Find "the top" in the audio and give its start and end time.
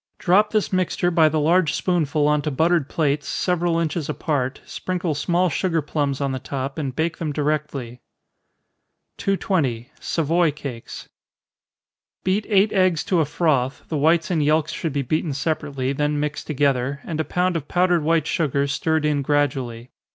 6.31-6.79